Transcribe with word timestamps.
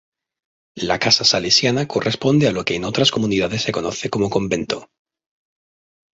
La 0.89 0.97
"casa 0.97 1.23
salesiana" 1.23 1.87
corresponde 1.87 2.47
a 2.47 2.51
lo 2.51 2.65
que 2.65 2.73
en 2.73 2.85
otras 2.85 3.11
comunidades 3.11 3.61
se 3.61 3.71
conoce 3.71 4.09
como 4.09 4.31
"convento". 4.31 4.89